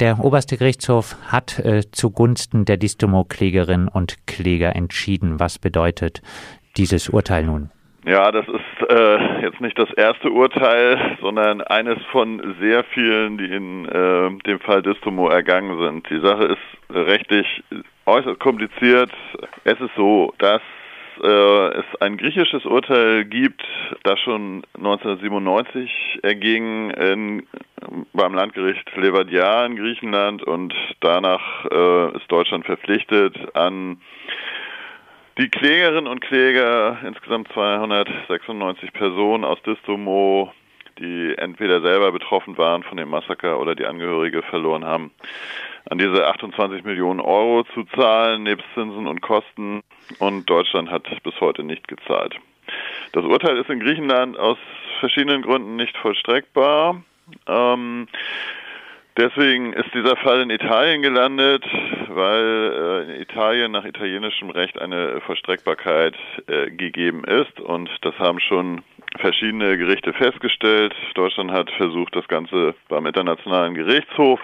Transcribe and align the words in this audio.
Der 0.00 0.18
oberste 0.24 0.56
Gerichtshof 0.56 1.14
hat 1.30 1.58
äh, 1.58 1.82
zugunsten 1.92 2.64
der 2.64 2.78
Distomo-Klägerinnen 2.78 3.86
und 3.86 4.26
Kläger 4.26 4.74
entschieden. 4.74 5.38
Was 5.38 5.58
bedeutet 5.58 6.22
dieses 6.78 7.10
Urteil 7.10 7.44
nun? 7.44 7.68
Ja, 8.06 8.32
das 8.32 8.46
ist 8.48 8.90
äh, 8.90 9.42
jetzt 9.42 9.60
nicht 9.60 9.78
das 9.78 9.92
erste 9.92 10.30
Urteil, 10.30 11.18
sondern 11.20 11.60
eines 11.60 11.98
von 12.12 12.56
sehr 12.62 12.82
vielen, 12.84 13.36
die 13.36 13.44
in 13.44 13.84
äh, 13.84 14.30
dem 14.46 14.58
Fall 14.60 14.80
Distomo 14.80 15.28
ergangen 15.28 15.78
sind. 15.78 16.08
Die 16.08 16.26
Sache 16.26 16.44
ist 16.44 16.96
rechtlich 16.96 17.62
äußerst 18.06 18.40
kompliziert. 18.40 19.10
Es 19.64 19.78
ist 19.78 19.94
so, 19.96 20.32
dass 20.38 20.62
äh, 21.22 21.78
es 21.78 21.84
ein 22.00 22.16
griechisches 22.16 22.64
Urteil 22.64 23.26
gibt, 23.26 23.62
das 24.04 24.18
schon 24.20 24.62
1997 24.78 26.20
erging 26.22 26.90
in, 26.90 27.46
beim 28.12 28.34
Landgericht 28.34 28.84
Levadia 28.96 29.64
in 29.66 29.76
Griechenland 29.76 30.42
und 30.42 30.74
danach 31.00 31.64
äh, 31.66 32.16
ist 32.16 32.30
Deutschland 32.30 32.66
verpflichtet 32.66 33.36
an 33.54 34.00
die 35.38 35.48
Klägerinnen 35.48 36.06
und 36.06 36.20
Kläger, 36.20 36.98
insgesamt 37.04 37.50
296 37.52 38.92
Personen 38.92 39.44
aus 39.44 39.62
Distomo, 39.62 40.52
die 40.98 41.34
entweder 41.38 41.80
selber 41.80 42.12
betroffen 42.12 42.58
waren 42.58 42.82
von 42.82 42.98
dem 42.98 43.08
Massaker 43.08 43.58
oder 43.58 43.74
die 43.74 43.86
Angehörige 43.86 44.42
verloren 44.42 44.84
haben, 44.84 45.10
an 45.88 45.98
diese 45.98 46.26
28 46.26 46.84
Millionen 46.84 47.20
Euro 47.20 47.64
zu 47.74 47.84
zahlen, 47.96 48.42
nebst 48.42 48.66
Zinsen 48.74 49.06
und 49.06 49.22
Kosten. 49.22 49.82
Und 50.18 50.50
Deutschland 50.50 50.90
hat 50.90 51.04
bis 51.22 51.40
heute 51.40 51.62
nicht 51.62 51.88
gezahlt. 51.88 52.36
Das 53.12 53.24
Urteil 53.24 53.56
ist 53.56 53.70
in 53.70 53.80
Griechenland 53.80 54.36
aus 54.36 54.58
verschiedenen 55.00 55.42
Gründen 55.42 55.76
nicht 55.76 55.96
vollstreckbar. 55.96 57.02
Ähm, 57.46 58.08
deswegen 59.16 59.72
ist 59.72 59.92
dieser 59.94 60.16
Fall 60.16 60.40
in 60.40 60.50
Italien 60.50 61.02
gelandet, 61.02 61.64
weil 62.08 63.06
äh, 63.08 63.14
in 63.14 63.22
Italien 63.22 63.72
nach 63.72 63.84
italienischem 63.84 64.50
Recht 64.50 64.80
eine 64.80 65.20
Vollstreckbarkeit 65.22 66.14
äh, 66.46 66.70
gegeben 66.70 67.24
ist. 67.24 67.60
Und 67.60 67.90
das 68.02 68.18
haben 68.18 68.40
schon 68.40 68.82
verschiedene 69.18 69.76
Gerichte 69.76 70.12
festgestellt. 70.12 70.94
Deutschland 71.14 71.50
hat 71.50 71.70
versucht, 71.72 72.14
das 72.14 72.28
Ganze 72.28 72.74
beim 72.88 73.06
Internationalen 73.06 73.74
Gerichtshof 73.74 74.40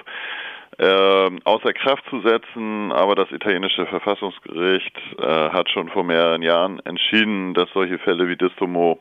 äh, 0.78 1.30
außer 1.44 1.72
Kraft 1.72 2.04
zu 2.10 2.20
setzen, 2.20 2.92
aber 2.92 3.14
das 3.14 3.30
italienische 3.30 3.86
Verfassungsgericht 3.86 4.96
äh, 5.18 5.22
hat 5.24 5.70
schon 5.70 5.88
vor 5.88 6.04
mehreren 6.04 6.42
Jahren 6.42 6.80
entschieden, 6.84 7.54
dass 7.54 7.68
solche 7.72 7.98
Fälle 7.98 8.28
wie 8.28 8.36
Distomo 8.36 8.98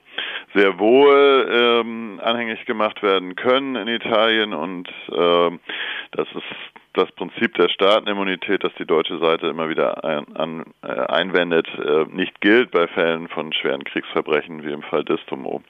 sehr 0.54 0.80
wohl 0.80 1.50
ähm, 1.52 2.22
anhängig 2.24 2.66
gemacht 2.66 3.04
werden 3.04 3.36
können 3.36 3.76
in 3.76 3.88
Italien 3.88 4.54
und 4.54 4.88
äh, 5.12 5.52
das 6.12 6.28
ist 6.34 6.44
das 6.94 7.12
Prinzip 7.12 7.54
der 7.56 7.68
Staatenimmunität, 7.68 8.64
das 8.64 8.72
die 8.80 8.86
deutsche 8.86 9.18
Seite 9.20 9.48
immer 9.48 9.68
wieder 9.68 10.04
ein, 10.06 10.34
an, 10.36 10.64
äh, 10.82 10.88
einwendet, 10.88 11.68
äh, 11.78 12.06
nicht 12.10 12.40
gilt 12.40 12.72
bei 12.72 12.88
Fällen 12.88 13.28
von 13.28 13.52
schweren 13.52 13.84
Kriegsverbrechen 13.84 14.64
wie 14.66 14.72
im 14.72 14.82
Fall 14.82 15.04
Distomo. 15.04 15.62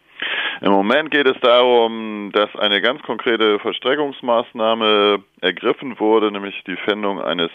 Im 0.66 0.72
Moment 0.72 1.12
geht 1.12 1.28
es 1.28 1.40
darum, 1.42 2.32
dass 2.34 2.50
eine 2.56 2.82
ganz 2.82 3.00
konkrete 3.04 3.60
Verstreckungsmaßnahme 3.60 5.22
ergriffen 5.42 6.00
wurde, 6.00 6.32
nämlich 6.32 6.56
die 6.66 6.76
Fändung 6.76 7.22
eines 7.22 7.52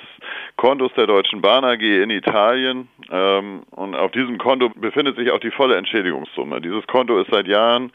Kontos 0.54 0.92
der 0.96 1.08
Deutschen 1.08 1.42
Bahn 1.42 1.64
AG 1.64 1.80
in 1.80 2.10
Italien. 2.10 2.86
Ähm, 3.10 3.64
und 3.72 3.96
auf 3.96 4.12
diesem 4.12 4.38
Konto 4.38 4.68
befindet 4.68 5.16
sich 5.16 5.32
auch 5.32 5.40
die 5.40 5.50
volle 5.50 5.74
Entschädigungssumme. 5.74 6.60
Dieses 6.60 6.86
Konto 6.86 7.18
ist 7.18 7.32
seit 7.32 7.48
Jahren 7.48 7.90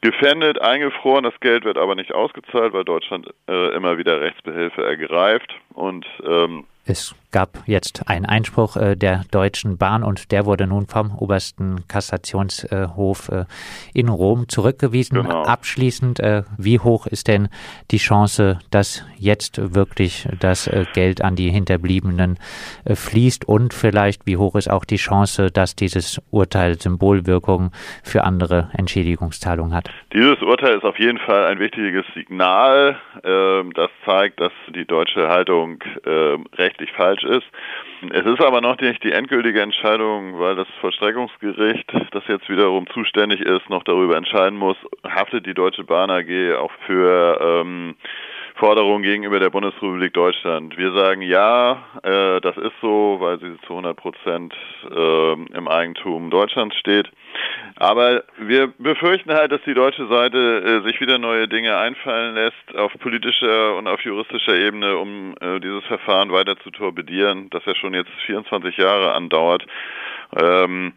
gefändet, 0.00 0.60
eingefroren. 0.60 1.22
Das 1.22 1.38
Geld 1.38 1.64
wird 1.64 1.78
aber 1.78 1.94
nicht 1.94 2.12
ausgezahlt, 2.12 2.72
weil 2.72 2.82
Deutschland 2.82 3.28
äh, 3.46 3.76
immer 3.76 3.96
wieder 3.96 4.20
Rechtsbehilfe 4.20 4.84
ergreift. 4.84 5.54
Und 5.72 6.04
ähm, 6.26 6.64
es 6.84 7.14
gab 7.30 7.58
jetzt 7.66 8.08
einen 8.08 8.26
Einspruch 8.26 8.76
äh, 8.76 8.96
der 8.96 9.22
Deutschen 9.30 9.78
Bahn 9.78 10.02
und 10.02 10.32
der 10.32 10.46
wurde 10.46 10.66
nun 10.66 10.86
vom 10.86 11.16
obersten 11.16 11.86
Kassationshof 11.88 13.28
äh, 13.28 13.44
in 13.94 14.08
Rom 14.08 14.48
zurückgewiesen. 14.48 15.22
Genau. 15.22 15.42
Abschließend, 15.42 16.20
äh, 16.20 16.42
wie 16.58 16.78
hoch 16.78 17.06
ist 17.06 17.28
denn 17.28 17.48
die 17.90 17.98
Chance, 17.98 18.58
dass 18.70 19.04
jetzt 19.16 19.74
wirklich 19.74 20.28
das 20.40 20.66
äh, 20.66 20.84
Geld 20.92 21.22
an 21.22 21.36
die 21.36 21.50
Hinterbliebenen 21.50 22.38
äh, 22.84 22.94
fließt 22.94 23.46
und 23.46 23.74
vielleicht 23.74 24.26
wie 24.26 24.36
hoch 24.36 24.56
ist 24.56 24.70
auch 24.70 24.84
die 24.84 24.96
Chance, 24.96 25.50
dass 25.50 25.76
dieses 25.76 26.20
Urteil 26.30 26.80
Symbolwirkung 26.80 27.70
für 28.02 28.24
andere 28.24 28.70
Entschädigungszahlungen 28.76 29.74
hat? 29.74 29.90
Dieses 30.12 30.40
Urteil 30.42 30.76
ist 30.76 30.84
auf 30.84 30.98
jeden 30.98 31.18
Fall 31.18 31.46
ein 31.46 31.58
wichtiges 31.58 32.04
Signal, 32.14 32.98
ähm, 33.24 33.72
das 33.74 33.90
zeigt, 34.04 34.40
dass 34.40 34.52
die 34.74 34.84
deutsche 34.84 35.28
Haltung 35.28 35.82
ähm, 36.04 36.46
rechtlich 36.56 36.90
falsch 36.92 37.19
falsch 37.20 37.24
ist. 37.24 38.12
Es 38.12 38.24
ist 38.24 38.42
aber 38.42 38.60
noch 38.60 38.78
nicht 38.80 39.02
die 39.04 39.12
endgültige 39.12 39.60
Entscheidung, 39.60 40.38
weil 40.38 40.56
das 40.56 40.68
Vollstreckungsgericht, 40.80 41.92
das 42.12 42.24
jetzt 42.28 42.48
wiederum 42.48 42.86
zuständig 42.88 43.40
ist, 43.40 43.68
noch 43.68 43.84
darüber 43.84 44.16
entscheiden 44.16 44.58
muss, 44.58 44.76
haftet 45.04 45.46
die 45.46 45.54
Deutsche 45.54 45.84
Bahn 45.84 46.10
AG 46.10 46.54
auch 46.56 46.72
für 46.86 47.38
ähm, 47.40 47.94
Forderungen 48.56 49.02
gegenüber 49.02 49.38
der 49.38 49.50
Bundesrepublik 49.50 50.12
Deutschland. 50.12 50.76
Wir 50.76 50.92
sagen 50.92 51.22
ja, 51.22 51.84
äh, 52.02 52.40
das 52.40 52.56
ist 52.56 52.74
so, 52.80 53.16
weil 53.20 53.38
sie 53.38 53.56
zu 53.66 53.72
100 53.72 53.96
Prozent 53.96 54.54
äh, 54.90 55.32
im 55.32 55.68
Eigentum 55.68 56.30
Deutschlands 56.30 56.76
steht. 56.76 57.10
Aber 57.80 58.24
wir 58.36 58.74
befürchten 58.78 59.32
halt, 59.32 59.52
dass 59.52 59.62
die 59.62 59.72
deutsche 59.72 60.06
Seite 60.06 60.82
äh, 60.84 60.86
sich 60.86 61.00
wieder 61.00 61.16
neue 61.18 61.48
Dinge 61.48 61.78
einfallen 61.78 62.34
lässt 62.34 62.76
auf 62.76 62.92
politischer 62.98 63.74
und 63.74 63.88
auf 63.88 64.02
juristischer 64.02 64.54
Ebene, 64.54 64.98
um 64.98 65.34
äh, 65.40 65.58
dieses 65.60 65.82
Verfahren 65.84 66.30
weiter 66.30 66.58
zu 66.58 66.70
torpedieren, 66.70 67.48
das 67.48 67.64
ja 67.64 67.74
schon 67.74 67.94
jetzt 67.94 68.10
24 68.26 68.76
Jahre 68.76 69.14
andauert. 69.14 69.64
Ähm, 70.38 70.92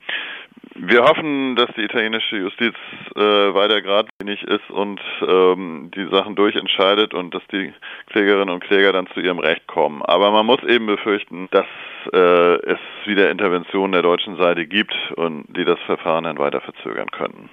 wir 0.75 1.03
hoffen, 1.03 1.55
dass 1.55 1.69
die 1.75 1.83
italienische 1.83 2.37
Justiz 2.37 2.75
äh, 3.15 3.19
weiter 3.19 3.81
geradlinig 3.81 4.43
ist 4.43 4.69
und 4.69 4.99
ähm, 5.21 5.91
die 5.95 6.07
Sachen 6.09 6.35
durchentscheidet 6.35 7.13
und 7.13 7.33
dass 7.33 7.43
die 7.51 7.73
Klägerinnen 8.07 8.49
und 8.49 8.63
Kläger 8.63 8.91
dann 8.91 9.07
zu 9.13 9.19
ihrem 9.19 9.39
Recht 9.39 9.67
kommen. 9.67 10.01
Aber 10.01 10.31
man 10.31 10.45
muss 10.45 10.63
eben 10.63 10.87
befürchten, 10.87 11.47
dass 11.51 11.67
äh, 12.11 12.55
es 12.65 12.79
wieder 13.05 13.31
Interventionen 13.31 13.93
der 13.93 14.01
deutschen 14.01 14.37
Seite 14.37 14.65
gibt 14.65 14.95
und 15.15 15.45
die 15.55 15.65
das 15.65 15.79
Verfahren 15.85 16.25
dann 16.25 16.37
weiter 16.37 16.61
verzögern 16.61 17.09
können. 17.11 17.49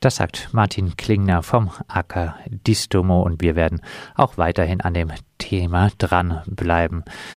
Das 0.00 0.16
sagt 0.16 0.50
Martin 0.52 0.96
Klingner 0.96 1.42
vom 1.42 1.70
Acker 1.88 2.36
Distomo 2.46 3.22
und 3.22 3.42
wir 3.42 3.56
werden 3.56 3.80
auch 4.14 4.38
weiterhin 4.38 4.80
an 4.80 4.94
dem 4.94 5.10
Thema 5.38 5.88
dranbleiben. 5.98 7.04